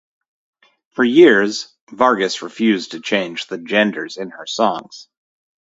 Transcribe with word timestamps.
For 0.93 1.03
years 1.03 1.77
Vargas 1.91 2.41
refused 2.41 2.89
to 2.93 3.01
change 3.01 3.45
the 3.45 3.59
genders 3.59 4.17
in 4.17 4.31
her 4.31 4.47
songs. 4.47 5.09